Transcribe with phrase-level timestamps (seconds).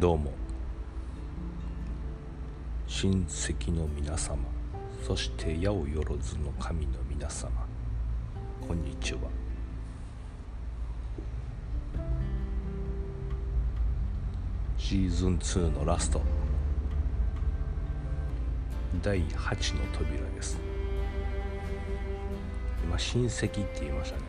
[0.00, 0.32] どうも。
[2.86, 4.38] 親戚の皆様
[5.06, 7.50] そして八百万の神の皆様
[8.66, 9.20] こんにちは。
[14.78, 16.22] シーズン2のラスト。
[19.02, 20.58] 第8の扉です。
[22.82, 24.22] 今親戚って言いましたね。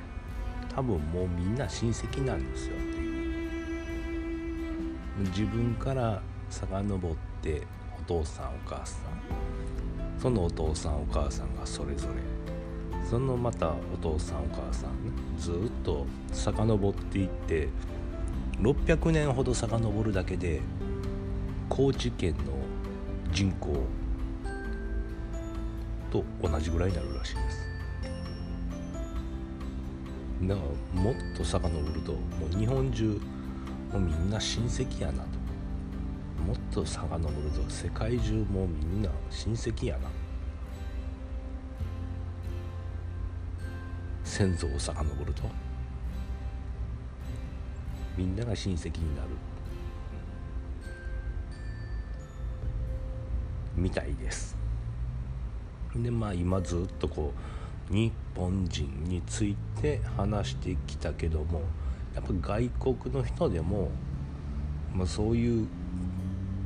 [0.75, 2.90] 多分もうみんな親戚なんですよ。
[5.21, 7.61] 自分から遡って
[7.99, 9.01] お父さんお母さん。
[10.19, 12.41] そのお父さんお母さんがそれぞれ。
[13.09, 14.91] そのまたお父さんお母さん
[15.37, 17.67] ずっと遡っていって
[18.59, 20.61] 600年ほど遡るだけで
[21.67, 22.53] 高知県の
[23.31, 23.67] 人口
[26.11, 27.61] と同じぐらいになるらしいです。
[30.43, 30.61] だか
[30.95, 32.19] らもっと遡るとも
[32.53, 33.19] う日本中
[33.91, 35.29] もうみんな親戚やなと。
[36.45, 40.09] もっと遡ると世界中もみんな親戚やな。
[44.23, 45.43] 先祖を遡ると。
[48.17, 49.29] みんなが親戚になる。
[53.75, 54.55] みたいです。
[55.95, 57.33] でまあ今ずっとこ
[57.89, 61.61] う日本人について話してきたけども
[62.15, 63.89] やっぱ外国の人でも、
[64.93, 65.67] まあ、そういう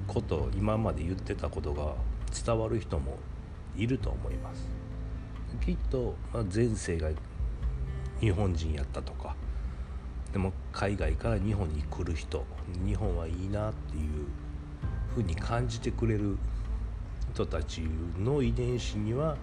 [0.08, 1.94] こと今まで言ってたことが
[2.46, 3.18] 伝わる人も
[3.76, 4.68] いると思います。
[5.64, 7.10] きっと、まあ、前世が
[8.20, 9.36] 日本人やったとか
[10.32, 12.46] でも海外から日本に来る人
[12.86, 14.28] 日本はいいなっていう
[15.14, 16.38] ふうに感じてくれる
[17.34, 17.82] 人たち
[18.20, 19.38] の遺伝子には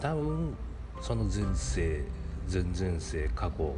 [0.00, 0.54] 多分
[1.00, 2.04] その前世
[2.50, 3.74] 前々世過去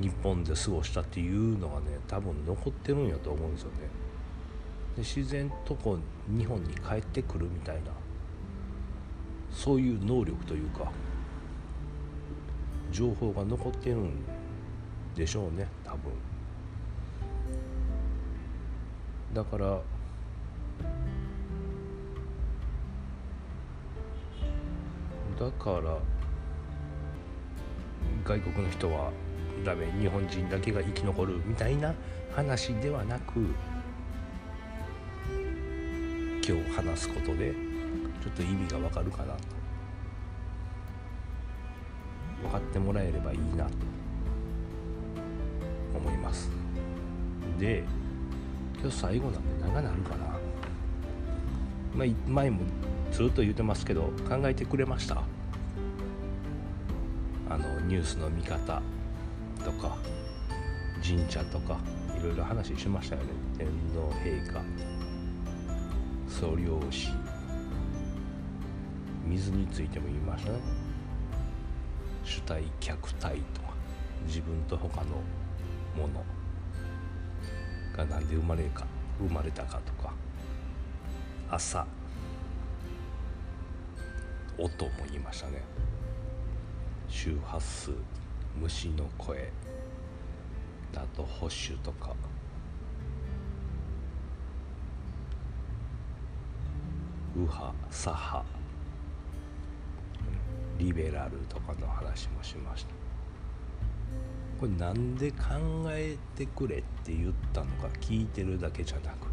[0.00, 3.76] 日本で過ごしたっていうのがね多分残ってるんやと思うんですよね。
[4.96, 7.82] で自然とこう日本に帰ってくるみたいな
[9.50, 10.90] そういう能力というか
[12.90, 14.12] 情報が残ってるん
[15.14, 16.12] でしょうね多分
[19.32, 19.80] だから
[25.38, 25.98] だから
[28.24, 29.10] 外国の人は
[29.64, 31.94] ダメ日本人だけが生き残るみたいな
[32.34, 33.40] 話ではなく
[36.46, 37.52] 今日話すことで
[38.22, 39.38] ちょっと意味がわかるかなと。
[42.42, 43.72] 分かってもらえればいいなと。
[45.96, 46.50] 思います。
[47.58, 47.84] で
[48.80, 50.26] 今日最後なんで長なるかな。
[51.94, 52.60] まあ前も
[53.12, 55.22] ずっと言ってますけど考えてくれました。
[57.54, 58.82] あのニュースの見方
[59.64, 59.96] とか
[61.00, 61.78] 神社とか
[62.18, 63.28] いろいろ話しましたよね。
[63.56, 64.60] 天皇陛下
[66.26, 67.10] 総領事
[69.24, 70.58] 水についても言いましたね。
[72.24, 73.68] 主体客体とか
[74.26, 75.10] 自分と他の
[75.96, 76.24] もの
[77.96, 78.84] が何で生まれか
[79.20, 80.12] 生まれたかとか
[81.48, 81.86] 朝
[84.58, 85.62] 音も言いましたね。
[87.16, 87.92] 周波数
[88.60, 89.50] 虫の声
[90.96, 92.12] あと保守とか。
[97.36, 98.44] 右派左派
[100.78, 102.90] リベラルとかの話もしました。
[104.60, 105.36] これなんで考
[105.90, 109.28] えてくれって言ったのか聞いてるだけじゃなく。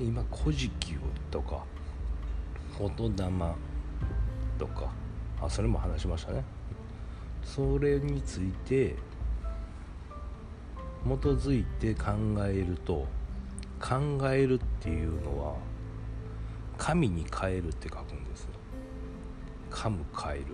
[0.00, 0.98] 今「古事記」を
[1.30, 1.64] とか
[2.78, 3.16] 「言霊」
[4.58, 5.01] とか。
[5.42, 6.44] あそれも話しましたね。
[7.42, 8.94] それについて
[11.04, 12.12] 基づいて考
[12.46, 13.06] えると
[13.80, 13.98] 考
[14.30, 15.56] えるっていうのは
[16.78, 18.50] 神に変えるって書くんですよ。
[19.70, 20.44] 噛む変える。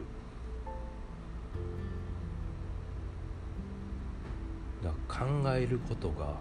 [4.82, 6.36] だから考えることが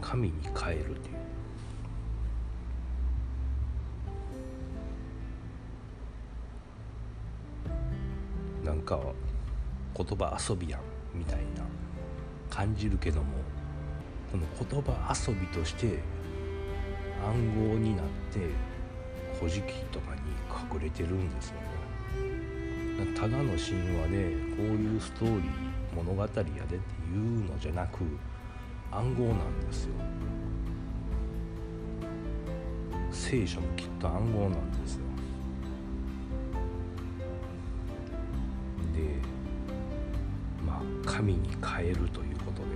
[0.00, 1.16] 神に変えるっていう。
[8.68, 9.00] なんか
[9.96, 10.80] 言葉遊びやん
[11.14, 11.64] みたいな
[12.50, 13.32] 感じるけども
[14.30, 16.00] この言葉遊びとして
[17.24, 18.40] 暗号になって
[19.40, 20.20] 「古事記」とかに
[20.74, 21.68] 隠れてるんですよね。
[23.16, 25.50] ただの神話でこういうストーリー
[25.94, 26.78] 物語やでってい
[27.14, 28.00] うのじゃなく
[28.90, 29.94] 暗号なんですよ。
[33.10, 35.07] 聖書もきっと暗号なんですよ。
[41.18, 42.68] 神に変えるということで。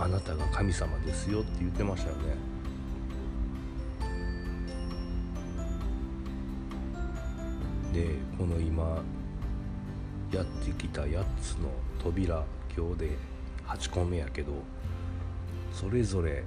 [0.00, 2.22] あなたが神様ですよって言ってましたよね。
[7.92, 9.02] でこの今
[10.30, 11.68] やってきた8つの
[12.00, 12.44] 扉
[12.76, 13.10] 今日で
[13.66, 14.52] 8個目やけど
[15.72, 16.44] それぞれ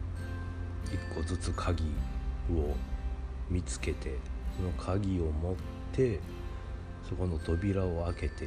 [1.11, 1.83] 1個ずつ鍵
[2.49, 2.73] を
[3.49, 4.15] 見つけて
[4.55, 5.55] その鍵を持っ
[5.91, 6.21] て
[7.07, 8.45] そこの扉を開けて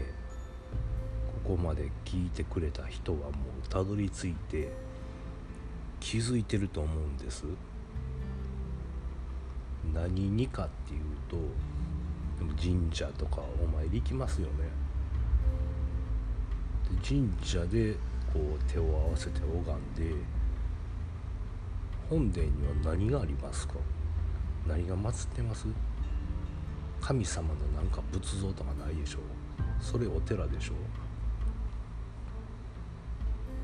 [1.45, 3.29] ここまで聞いてくれた人はも
[3.65, 4.73] うたどり着いて
[6.01, 7.45] 気づいてると思うんです。
[9.95, 11.37] 何にかっていうと
[12.61, 14.53] 神社とかお参り行きますよね。
[17.07, 17.95] 神社で
[18.33, 20.15] こう手を合わせて拝んで
[22.11, 23.75] 本殿には何がありますか？
[24.67, 25.67] 何が祀ってます？
[27.00, 29.19] 神様のなんか仏像とかないでしょ
[29.81, 30.75] それお寺でしょ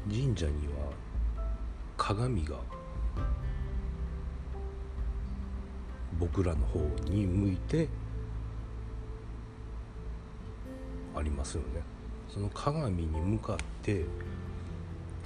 [0.08, 0.92] 神社には
[1.96, 2.56] 鏡が
[6.19, 7.88] 僕らの方に向いて
[11.16, 11.82] ありますよね。
[12.28, 14.04] その鏡に向かって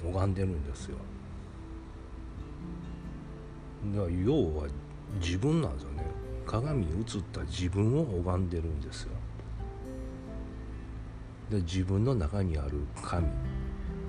[0.03, 0.97] 拝んでるんですよ。
[3.93, 4.67] だから要は
[5.19, 6.03] 自分なんですよね。
[6.49, 9.11] 鏡に映った自分を拝んでるんですよ。
[11.51, 12.71] で自分の中にある
[13.03, 13.27] 神。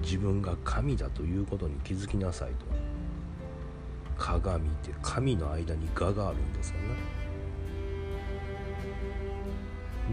[0.01, 2.65] 自分が神だということに気づきなさいと。
[4.17, 6.87] 鏡って神の間に我があるんですよね。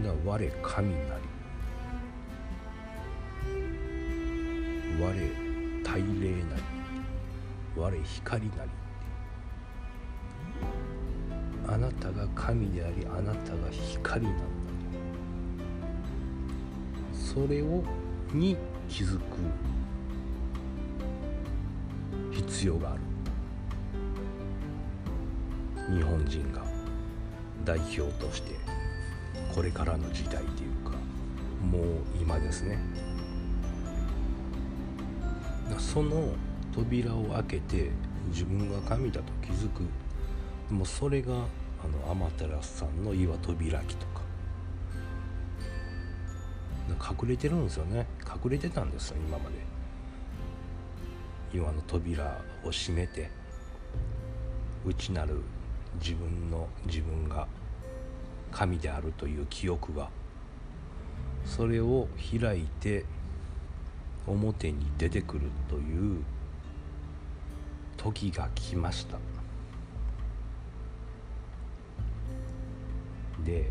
[0.04, 1.10] だ我神なり。
[5.00, 5.14] 我
[5.82, 6.04] 大霊
[6.44, 6.62] なり。
[7.74, 8.87] 我光なり。
[11.68, 14.42] あなたが神でありあなたが光なんだ
[17.12, 17.84] それを
[18.32, 18.56] に
[18.88, 19.22] 気づく
[22.32, 23.00] 必要がある。
[25.94, 26.62] 日本人が
[27.64, 28.54] 代表として
[29.54, 30.92] これからの時代というか
[31.70, 31.82] もう
[32.20, 32.78] 今ですね。
[35.78, 36.32] その
[36.74, 37.90] 扉を開けて
[38.30, 39.82] 自分が神だと気づく。
[40.72, 41.46] もうそれが
[41.84, 44.28] あの天照さんの岩扉きとか。
[46.98, 48.06] 隠れてるんですよね。
[48.26, 49.56] 隠れてたんですよ今まで。
[51.54, 53.30] 岩の扉を閉めて
[54.84, 55.40] 内なる
[56.00, 57.46] 自分の自分が
[58.52, 60.10] 神であるという記憶が
[61.44, 62.08] それを
[62.38, 63.04] 開いて
[64.26, 66.22] 表に出てくるという
[67.96, 69.16] 時が来ました。
[73.48, 73.70] で、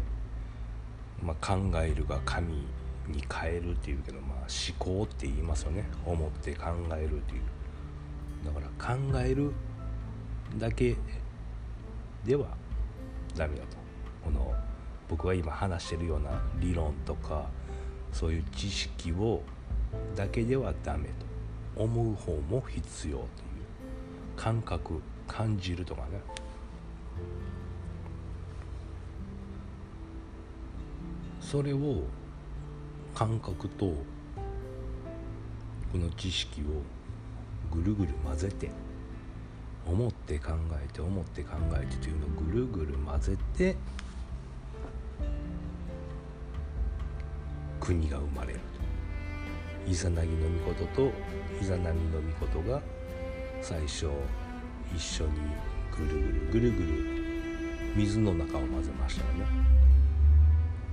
[1.21, 2.53] まあ、考えるが神
[3.07, 4.47] に変えるっていうけど、まあ、思
[4.77, 5.87] 考って言いますよね。
[6.05, 7.41] 思って考えるっていう。
[8.45, 9.53] だから考える
[10.57, 10.95] だけ
[12.25, 12.47] では
[13.35, 13.77] ダメだと。
[14.23, 14.53] この
[15.07, 17.47] 僕が今話してるような理論とか
[18.11, 19.41] そういう知識を
[20.15, 21.27] だけではダメと。
[21.77, 23.27] 思う方も必要という。
[24.35, 26.19] 感覚感じるとかね。
[31.49, 32.03] それを
[33.15, 33.97] 感覚とこ
[35.97, 36.65] の知識を
[37.73, 38.69] ぐるぐる混ぜて
[39.87, 41.51] 思って考えて思って考
[41.81, 43.77] えてというのをぐるぐる混ぜて
[47.79, 48.59] 国が生まれる
[49.85, 51.09] とイザナギの御事と
[51.61, 52.81] イザナミの御事が
[53.61, 54.07] 最初
[54.93, 55.31] 一緒に
[55.97, 57.17] ぐるぐるぐるぐる
[57.95, 59.66] 水の中を混ぜましたよね。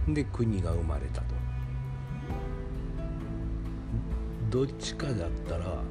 [0.08, 1.34] で国が生まれたと。
[4.50, 5.82] どっちかだったら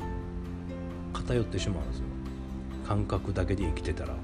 [1.12, 2.06] 偏ってしまうんですよ。
[2.88, 4.16] 感覚だけで生きてたら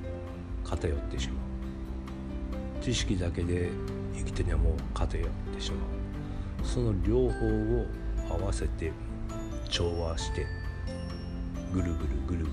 [0.63, 1.37] 偏ってしまう。
[2.83, 3.69] 知識だけで
[4.15, 5.77] 生きてても偏ってしま
[6.63, 6.65] う。
[6.65, 7.85] その両方を
[8.29, 8.91] 合わせて
[9.69, 10.45] 調和して
[11.73, 12.49] ぐるぐるぐるぐる。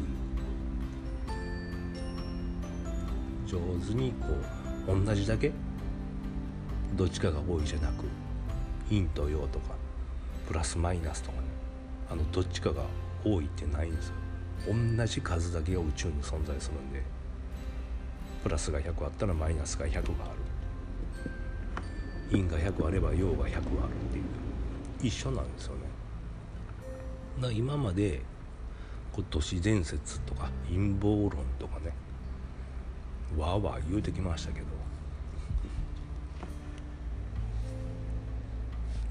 [3.46, 4.26] 上手にこ
[4.92, 5.52] う同じだけ
[6.96, 8.04] どっちかが多いじゃなく
[8.88, 9.74] 陰と陽とか
[10.48, 11.46] プラスマイナスとかね。
[12.10, 12.82] あのどっちかが
[13.24, 14.14] 多いってないんですよ。
[14.68, 17.02] 同じ数だけが宇宙に存在するんで
[18.42, 20.10] プラスが100あったらマイナスが100がある。
[22.30, 23.58] 陰が100あれば陽が100あるっ
[24.12, 24.24] ていう。
[25.02, 25.82] 一緒なんですよね。
[27.40, 28.22] だ今まで
[29.12, 31.92] こう都市伝説とか陰謀論とかね
[33.36, 34.66] わーわー言うてきましたけど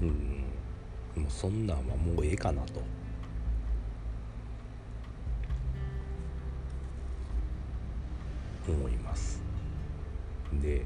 [0.02, 0.44] うん。
[1.22, 2.82] もうそんなんはもうええかなと。
[8.68, 9.40] 思います。
[10.60, 10.84] で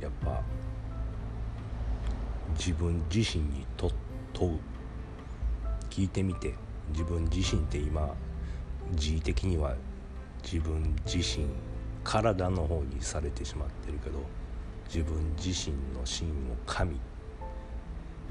[0.00, 0.42] やっぱ
[2.56, 3.90] 自分自身にと
[4.32, 4.58] 問う。
[5.90, 6.54] 聞いてみて。
[6.90, 8.14] 自分自身って今
[8.92, 9.74] 自意的には
[10.42, 11.46] 自分自身
[12.04, 14.20] 体の方にされてしまってるけど
[14.86, 16.32] 自分自身の芯を
[16.64, 16.98] 神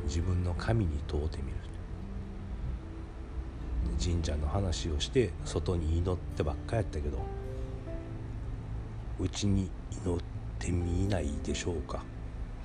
[0.07, 1.57] 自分の神に問うてみる。
[4.01, 7.19] 神社の話をして外に祈ってばっかやったけど
[9.19, 10.19] うちに祈っ
[10.59, 12.03] てみないでしょうか。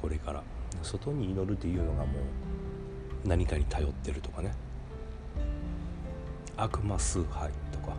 [0.01, 0.43] これから。
[0.83, 2.19] 外に祈るっていうのがも
[3.25, 4.53] う何かに頼ってるとかね。
[6.57, 7.95] 悪魔崇拝とか。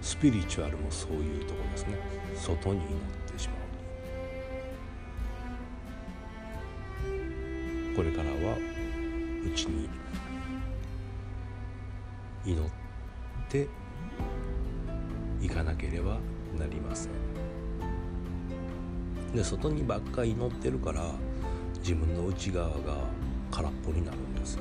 [0.00, 1.96] スピリチュアルもそういうとこですね。
[2.34, 3.61] 外に祈ってしまう。
[7.94, 8.56] これからは
[9.44, 9.88] うちに
[12.44, 12.70] 祈っ
[13.48, 13.68] て
[15.40, 16.18] いかなければ
[16.58, 17.12] なりません。
[19.34, 21.12] で外にばっかり祈ってるから
[21.78, 22.96] 自分の内側が
[23.50, 24.58] 空っぽになるんです。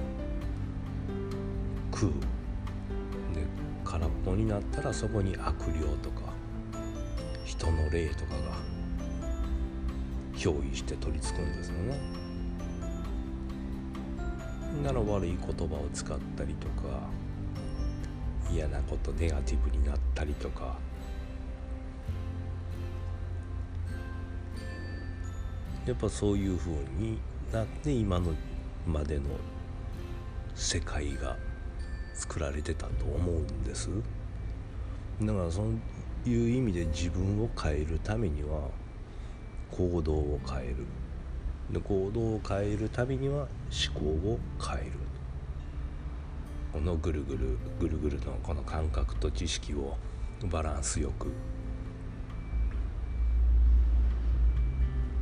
[1.91, 2.07] 空。
[2.07, 2.13] で
[3.85, 6.33] 空っぽになったらそこに悪霊とか
[7.45, 8.57] 人の霊とかが
[10.33, 12.30] 憑依して取り付くんですよね。
[14.81, 17.01] なら悪い言葉を使ったりとか
[18.51, 20.77] 嫌なことネガティブになったりとか。
[25.85, 27.17] やっぱそういう風に
[27.51, 28.35] なって今の
[28.85, 29.23] までの
[30.53, 31.35] 世界が
[32.13, 33.89] 作られてたと思うんです。
[35.21, 38.69] だからそういう意味で自分を変えるためには
[39.71, 40.85] 行動を変える。
[41.79, 43.47] 行動を変えるためには
[43.93, 44.91] 思考を変える
[46.73, 49.97] このぐるぐるぐるぐるのこの感覚と知識を
[50.49, 51.27] バランスよく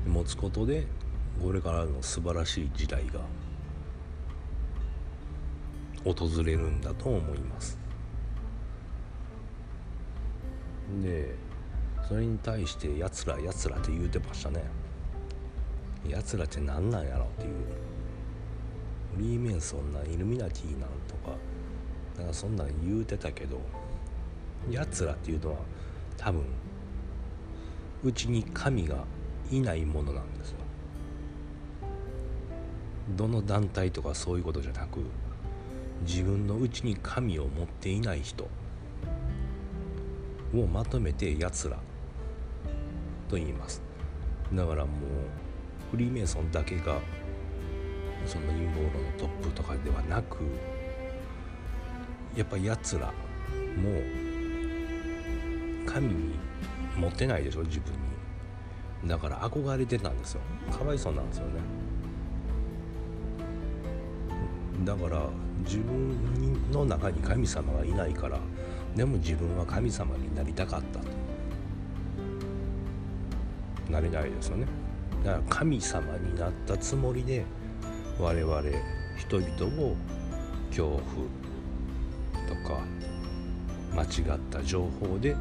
[0.07, 0.87] 持つことで
[1.41, 3.19] これからの素晴らしい時代が
[6.03, 7.77] 訪れるんだと思います。
[11.03, 11.35] で
[12.07, 14.63] それに対してやつらやつらって言うてましたね。
[16.07, 17.55] やつらって何なんやろっていう。
[19.15, 21.35] フリーメンソンなイルミナティなんとか。
[22.19, 23.61] なんかそんなん言うてたけど
[24.69, 25.59] やつらっていうのは
[26.17, 26.43] 多分
[28.03, 29.05] うちに神が
[29.49, 30.57] いないものなんですよ。
[33.15, 34.99] どの団体とかそういうことじゃなく
[36.05, 38.47] 自分のうちに神を持っていない人
[40.53, 41.77] をまとめてやつら
[43.29, 43.81] と言います。
[44.53, 45.48] だからもう
[45.91, 46.99] フリーメイソンだけが
[48.25, 50.37] その陰謀論のトップとかではなく
[52.35, 53.13] やっぱやつらも
[55.85, 56.35] 神に
[56.97, 57.99] 持ってないでしょ自分に。
[59.07, 60.41] だから憧れてたんですよ。
[60.71, 61.53] かわいそうなんですよね。
[64.83, 65.23] だから
[65.63, 68.39] 自分の中に神様がいないから
[68.95, 71.05] でも自分は神様になりたかったと。
[73.89, 74.67] なれないですよね。
[75.23, 77.45] だから神様になったつもりで
[78.19, 78.61] 我々
[79.17, 79.95] 人々を
[80.69, 81.01] 恐怖
[82.47, 82.83] とか
[83.95, 85.35] 間違った情報で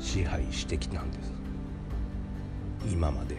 [0.00, 1.32] 支配してきたんです。
[2.90, 3.36] 今まで。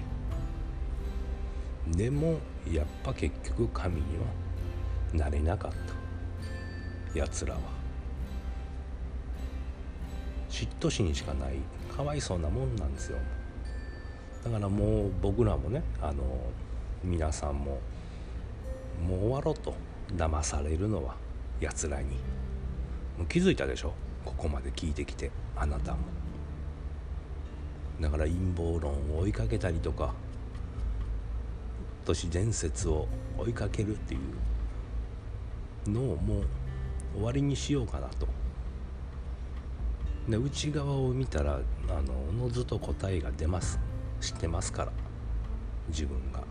[1.88, 2.40] でも
[2.72, 5.72] やっぱ結局神にはなれなかっ
[7.14, 7.18] た。
[7.18, 7.60] やつらは。
[10.50, 11.56] 嫉妬心しかない。
[11.96, 13.18] かわいそうなもんなんですよ。
[14.46, 16.24] だからもう僕らもねあの
[17.04, 17.80] 皆さんも
[19.06, 19.74] もう終わろうと
[20.16, 21.16] 騙されるのは
[21.60, 22.10] やつらに。
[23.18, 23.94] もう気づいたでしょ？
[24.24, 26.00] ここまで聞いてきてあなたも。
[28.00, 30.14] だから陰謀論を追いかけたりとか
[32.04, 34.18] 都市伝説を追いかけるってい
[35.88, 36.44] うのをもう
[37.16, 38.28] 終わりにしようかなと。
[40.30, 43.80] で内側を見たらあのおのずと答えが出ます。
[44.26, 44.92] 知ってますから。
[45.90, 46.44] 自分が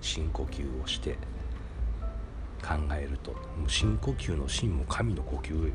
[0.00, 1.12] 深呼吸をして
[2.60, 3.32] 考えると。
[3.68, 5.72] 深呼吸の芯も神の呼吸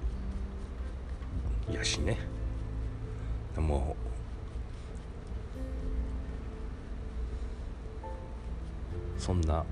[1.73, 2.17] やしね。
[3.55, 3.95] も
[9.17, 9.63] うそんな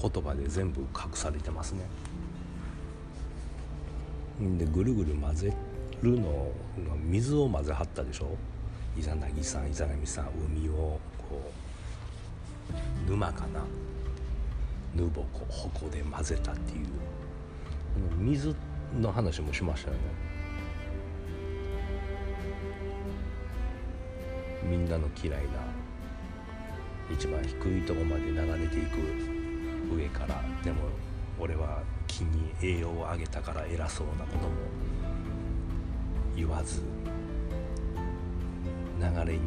[0.00, 1.80] 言葉で全部隠されてますね。
[4.58, 5.54] でぐるぐる混ぜ
[6.02, 6.52] るの
[7.04, 8.36] 水を混ぜはったでしょ。
[8.96, 11.52] イザナギさんイザナミさん海をこ
[13.06, 13.60] う沼かな
[14.94, 16.86] ヌボコ矛で混ぜたっていう
[18.18, 18.54] 水
[19.00, 20.02] の話もしましたよね。
[24.62, 25.48] みんなの嫌いな
[27.12, 28.98] 一番低いとこまで流れていく
[29.94, 30.84] 上からでも
[31.38, 34.52] 俺は木に栄養をあげたから偉そうなことも
[36.34, 36.80] 言わず
[39.04, 39.40] 流れに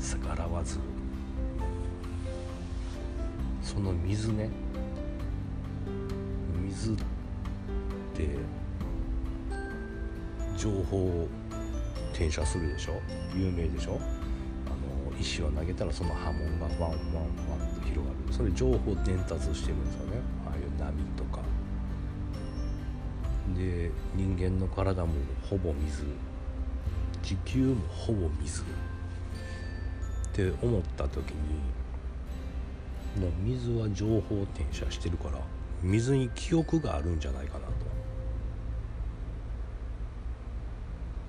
[0.00, 0.78] 逆らわず
[3.62, 4.50] その水ね
[6.60, 6.96] 水っ
[8.14, 8.28] て
[10.56, 11.28] 情報を
[12.12, 13.00] 転写するでしょ？
[13.36, 14.00] 有名でしょ？
[14.66, 14.70] あ
[15.12, 16.96] の石を投げたらその波紋がワンワンワン
[17.74, 18.32] と広がる。
[18.32, 20.18] それ情報伝達してるんですよね。
[20.46, 21.42] ああいう波とか。
[23.56, 25.12] で人間の体も
[25.48, 26.04] ほぼ水。
[27.22, 28.64] 地球もほぼ水。
[30.36, 31.38] って思った時に
[33.22, 35.38] もう水は情報転写してるから
[35.82, 37.72] 水に記憶があるんじゃないかなと。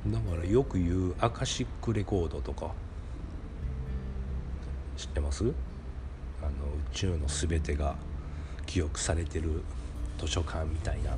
[0.10, 2.72] だからよく言うアカシックレコードとか
[4.98, 5.46] 知ってます？
[5.46, 6.52] あの宇
[6.92, 7.96] 宙の全てが
[8.66, 9.64] 記憶されてる
[10.18, 11.16] 図書館みたいな。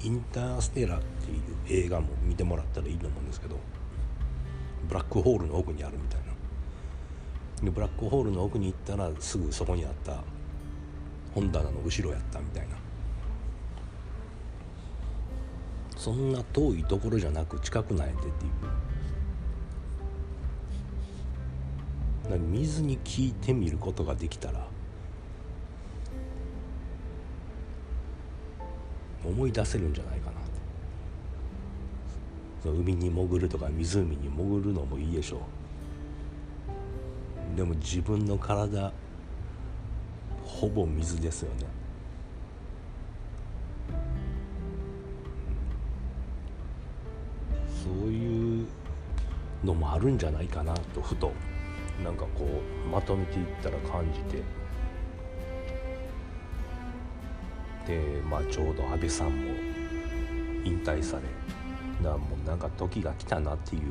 [0.00, 3.56] インターステラーっていう映画も見てもらったらいいと思うんですけど
[4.92, 6.26] ブラックホールの奥にあるみたいな。
[7.64, 10.22] でブラックホールの奥に行ったらすぐそこにあった
[11.34, 12.76] 本棚の後ろやったみたいな。
[15.96, 18.28] そんな遠いところじゃなく近くないでってい
[22.36, 22.38] う。
[22.50, 24.66] 水に聞いてみることができたら
[29.24, 30.41] 思い出せるんじゃないかな。
[32.70, 35.38] 海に潜るとか湖に潜るのもいいでしょ
[37.54, 37.56] う。
[37.56, 38.92] でも自分の体
[40.44, 41.66] ほぼ水ですよね。
[47.84, 48.66] そういう
[49.64, 51.32] のもあるんじゃないかなとふと
[52.02, 52.46] なんかこ
[52.86, 54.42] うまとめていったら感じて。
[57.86, 59.50] でまあちょうど安倍さんも
[60.64, 61.22] 引退され
[62.02, 63.82] なもうなんか時が来たなっていう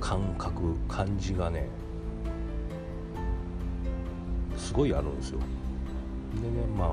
[0.00, 1.68] 感覚感じがね
[4.56, 5.38] すごいあるんですよ。
[6.34, 6.88] でねまあ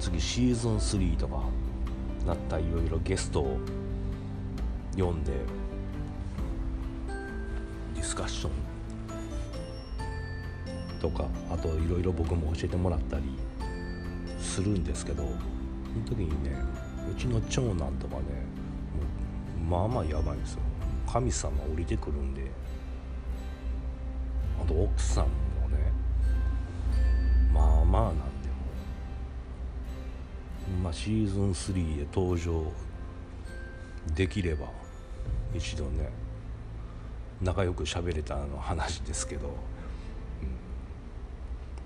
[0.00, 1.42] 次シーズン3とか
[2.26, 3.58] なったいろいろゲストを
[4.96, 5.32] 読んで
[7.94, 8.52] ディスカッション
[11.00, 13.24] とかあといろいろ僕も教えてもらったり
[14.38, 15.36] するんですけどその
[16.06, 16.56] 時にね
[17.10, 18.22] うちの長男とかね
[19.68, 20.60] まあまあやばいんですよ。
[21.10, 22.50] 神様降りてくるんで。
[24.62, 25.30] あと奥さんも
[25.68, 25.92] ね
[27.52, 28.24] まあまあなんでも。
[30.82, 32.64] まあシーズン3で登場
[34.14, 34.66] できれば
[35.54, 36.10] 一度ね
[37.40, 39.54] 仲良く喋れたの話ですけど、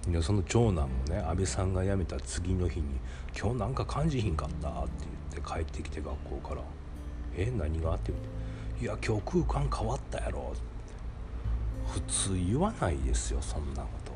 [0.09, 2.87] でその長男もね安倍さんが辞めた次の日に
[3.37, 4.91] 「今日なんか感じひんかった?」って
[5.33, 6.63] 言って帰ってきて学校から
[7.37, 8.29] 「え何が?」って言って
[8.85, 10.61] 「いや今日空間変わったやろ」って
[11.93, 14.13] 普通言わないですよそんなこと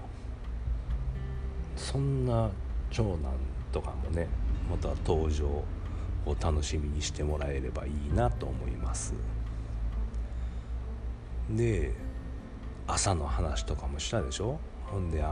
[1.76, 2.50] そんな
[2.90, 3.32] 長男
[3.72, 4.28] とかもね
[4.70, 5.64] また登場を
[6.40, 9.14] 楽しみにしてもらえればいいなと思います。
[11.50, 11.92] で
[12.86, 14.58] 朝の話とかもしたでしょ？
[14.86, 15.22] ほんで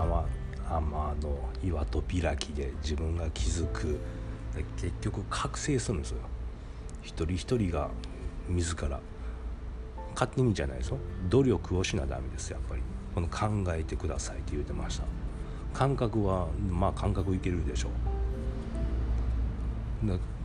[0.70, 3.98] 天の岩と開きで自分が気づく
[4.76, 6.18] 結局覚醒するんですよ
[7.02, 7.88] 一人一人が
[8.48, 9.00] 自ら
[10.12, 12.82] 勝手にじゃないですよ努力をしなダメですやっぱり
[13.14, 15.04] この考えてくださいって言ってました
[15.72, 17.90] 感覚はまあ感覚いけるでしょう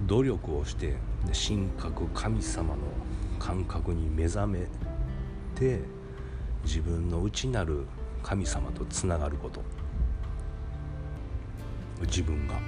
[0.06, 0.96] 努力をして
[1.48, 2.76] 神格神様の
[3.40, 4.68] 感覚に目覚め
[5.56, 5.80] て
[6.64, 7.86] 自分の内なる
[8.24, 9.62] 神様とつながること
[12.04, 12.60] 自分が。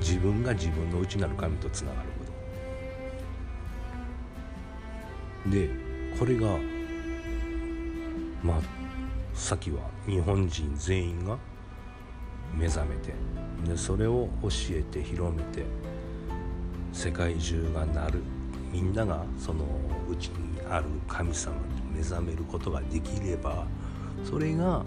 [0.00, 2.24] 自分が自分の内なる神とつながるこ
[5.44, 5.50] と。
[5.50, 5.70] で
[6.18, 6.58] これが
[8.42, 8.60] まあ
[9.34, 11.38] さっきは日本人全員が
[12.54, 13.12] 目覚めて
[13.66, 15.64] でそれを教えて広めて
[16.92, 18.22] 世界中がなる。
[18.74, 19.64] みんながその
[20.10, 21.54] うちにある神様
[21.92, 23.64] に目覚めることができれば
[24.24, 24.84] それが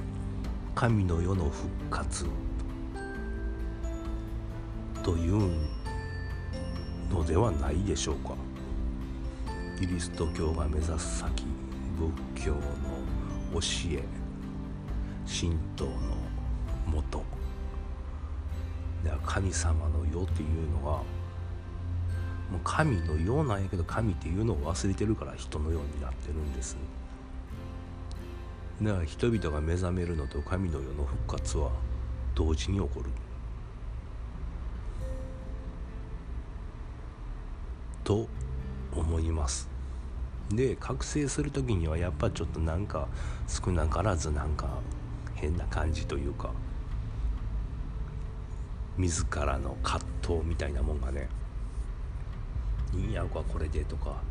[0.76, 2.26] 神の世の復活
[5.08, 5.52] という
[7.10, 8.36] のではないでしょうか。
[9.80, 11.46] キリスト教が目指す先
[12.36, 12.60] 仏教の
[13.54, 13.60] 教
[13.92, 14.04] え
[15.26, 15.92] 神道の
[16.94, 17.24] もと
[19.26, 20.98] 神様の世というのは
[22.52, 26.76] もう神のようなんやけど神っていうのを忘れてるから人のようになってるんです。
[28.82, 31.72] だから人々が目覚めるのと神の世の復活は
[32.36, 33.10] 同時に起こる。
[38.08, 38.30] と
[38.96, 39.68] 思います。
[40.50, 43.10] で覚醒する時にはやっぱちょっとなんか
[43.50, 44.80] 少なからずなんか
[45.36, 46.52] 変な感じというか
[48.98, 51.28] 自らの葛藤みたいなもんがね
[52.94, 54.22] いいんやろかこれでとか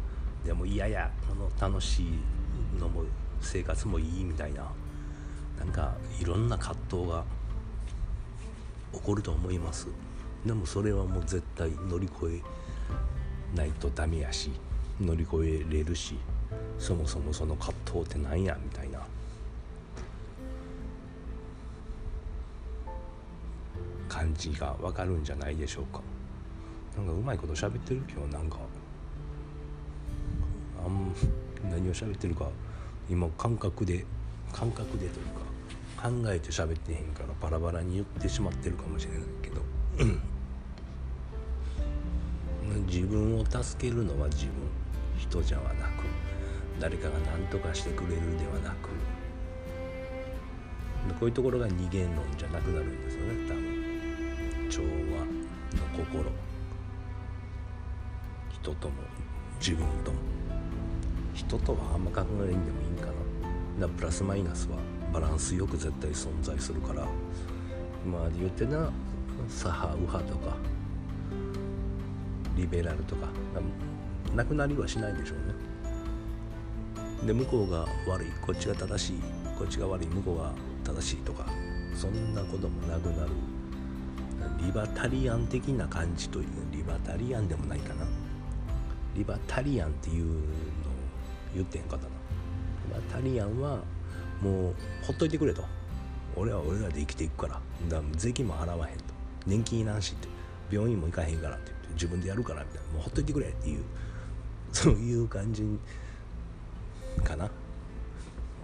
[0.42, 3.02] でもいやいやこの楽しいのも
[3.42, 4.72] 生活もいいみたいな
[5.58, 7.24] なんかいろんな葛藤が
[8.94, 9.88] 起こると思います。
[10.46, 12.75] でもそれはもう絶対乗り越え
[13.56, 14.52] ないとダメやし
[15.00, 16.16] 乗り越えれるし
[16.78, 19.00] そもそもその葛藤って何やみたいな。
[24.08, 26.00] 感じがわかるんじゃないでしょうか。
[26.96, 28.56] なんかうまいこと喋ってる今日なんか
[30.82, 31.14] あん
[31.70, 32.48] 何を喋ってるか
[33.10, 34.06] 今感覚で
[34.52, 35.26] 感覚でという
[35.98, 39.60] か考えて喋ってへんからバラバラに言ってしまってるかもしれないけど。
[42.96, 44.54] 自分を助けるのは自分
[45.18, 46.04] 人じゃなく
[46.80, 48.88] 誰かが何とかしてくれるではなく
[51.08, 54.70] こういうところが二元論じゃなくなるんですよね多分。
[54.70, 56.24] 調和の心。
[58.50, 58.94] 人とも
[59.60, 60.18] 自分とも。
[61.34, 63.06] 人とはあんま考えんでもいいんか
[63.78, 63.86] な。
[63.86, 64.78] だプラスマイナスは
[65.12, 67.02] バランスよく絶対存在するから。
[68.04, 68.90] まあ言ってな
[69.48, 70.56] 左派右派とか
[72.56, 73.28] リベラルとか
[74.34, 77.26] なくなりはしないでしょうね。
[77.26, 79.20] で向こうが悪いこっちが正しい
[79.58, 80.52] こっちが悪い向こうが
[80.84, 81.46] 正しいとか
[81.94, 83.30] そんなこともなくなる
[84.60, 88.06] リバタリアン的な感じというリバタリアンでもないかな。
[89.14, 90.42] リバタリアンっていうのを
[91.54, 92.10] 言ってへんかったな。
[93.00, 93.78] リバタリアンは
[94.40, 94.74] もう
[95.06, 95.64] ほっといてくれと。
[96.36, 97.60] 俺は俺らで生きていくから。
[97.88, 99.04] だから税金も払わへんと。
[99.46, 100.28] 年金いらんしって。
[100.70, 101.72] 病院も行かへんからって。
[101.96, 103.82] 自分でやるからみたいなもうほっといてくれっていう
[104.72, 105.64] そういう感じ
[107.24, 107.50] かな。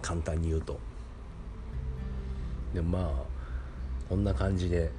[0.01, 0.79] 簡単に言うと。
[2.73, 3.23] でまあ
[4.09, 4.91] こんな感じで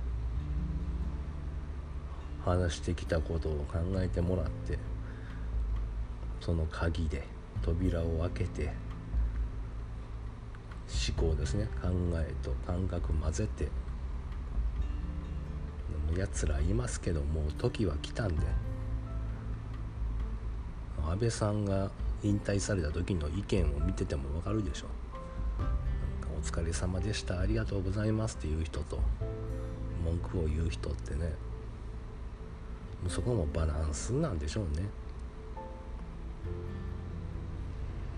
[2.44, 4.78] 話してきたことを考えてもらって
[6.40, 7.22] その鍵で
[7.62, 8.72] 扉を開けて
[11.16, 11.68] 思考ですね。
[11.80, 13.68] 考えと感覚混ぜて
[16.16, 18.46] やつらいますけどもう時は来たんで
[21.06, 21.90] 安倍さんが
[22.22, 24.86] 引退された時の意見を見てても分かるでしょ
[26.38, 28.98] お疲れ様でしたありがとうございますっていう人と
[30.04, 31.32] 文句を言う人ってね
[33.08, 34.84] そこもバランスなんでしょうね。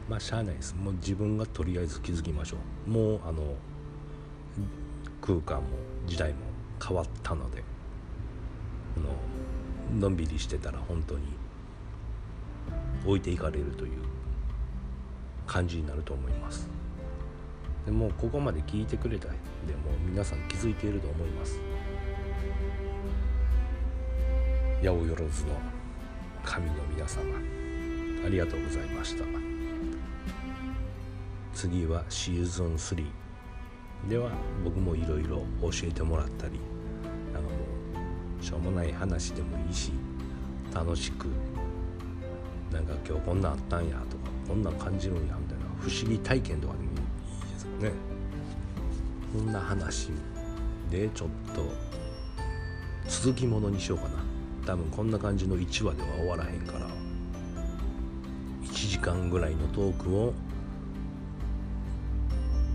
[0.09, 0.75] まあしゃあないです。
[0.77, 2.57] もう自分がとりあえず気づきましょ
[2.87, 2.91] う。
[2.91, 3.43] もうあの
[5.21, 5.67] 空間も
[6.07, 6.39] 時代も
[6.83, 7.65] 変わったので。
[9.01, 9.11] の
[10.01, 11.21] のんびりしてたら本当に
[13.07, 13.93] 置いていかれるという
[15.47, 16.69] 感じになると思います。
[17.85, 19.37] でもここまで聞いてくれたでも
[20.05, 21.61] 皆さん気づいていると思います。
[24.83, 25.15] 八百万の
[26.45, 27.23] 神の皆様
[28.25, 29.25] ありがとうございました。
[31.55, 33.07] 次はシーズン3
[34.11, 34.31] では
[34.63, 36.61] 僕もいろいろ教えてもらったり
[38.47, 39.91] しょうもない話でもいいし
[40.73, 41.27] 楽しく
[42.73, 47.93] なんか今日こんなんあったんやとかこんなん感じるんやみたいな不思議体験とかでもいいですよね。
[49.33, 50.11] こんな話
[50.89, 51.65] でちょっと
[53.09, 54.23] 続きものにしようかな。
[54.65, 56.89] 多分こんな感じの1話では終わらへんから
[58.63, 60.33] 1時間ぐらいのトークを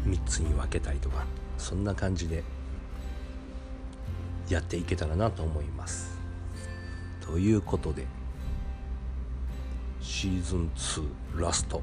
[0.06, 1.26] 3つに分けたいとか
[1.58, 2.44] そんな感じで
[4.54, 6.20] やっていけたらなと思います。
[7.22, 8.06] ということで
[10.02, 11.82] シーズン2ラスト。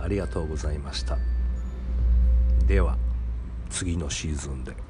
[0.00, 1.18] ありがとうございました。
[2.66, 2.96] では
[3.68, 4.89] 次のシーズンで。